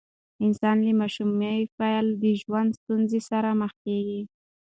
انسان 0.45 0.77
له 0.85 0.91
ماشومۍ 1.01 1.59
پیل 1.77 2.05
د 2.23 2.23
ژوند 2.41 2.69
ستونزو 2.79 3.19
سره 3.29 3.49
مخ 3.61 3.71
کیږي. 3.85 4.21